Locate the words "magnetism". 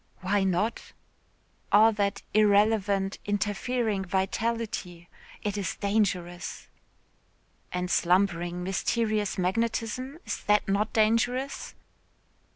9.37-10.17